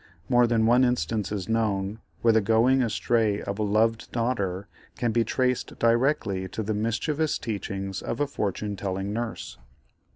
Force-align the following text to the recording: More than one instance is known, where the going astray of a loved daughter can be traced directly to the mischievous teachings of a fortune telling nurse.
More 0.29 0.47
than 0.47 0.65
one 0.65 0.83
instance 0.83 1.31
is 1.31 1.47
known, 1.47 1.99
where 2.23 2.33
the 2.33 2.41
going 2.41 2.81
astray 2.81 3.39
of 3.43 3.59
a 3.59 3.61
loved 3.61 4.11
daughter 4.11 4.67
can 4.97 5.11
be 5.11 5.23
traced 5.23 5.77
directly 5.77 6.47
to 6.47 6.63
the 6.63 6.73
mischievous 6.73 7.37
teachings 7.37 8.01
of 8.01 8.19
a 8.19 8.25
fortune 8.25 8.75
telling 8.75 9.13
nurse. 9.13 9.59